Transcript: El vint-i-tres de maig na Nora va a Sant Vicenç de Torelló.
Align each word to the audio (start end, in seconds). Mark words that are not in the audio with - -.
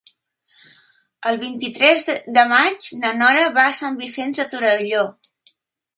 El 1.31 1.37
vint-i-tres 1.43 2.07
de 2.39 2.47
maig 2.53 2.89
na 3.05 3.13
Nora 3.21 3.47
va 3.59 3.69
a 3.73 3.77
Sant 3.81 4.01
Vicenç 4.03 4.41
de 4.45 4.51
Torelló. 4.55 5.05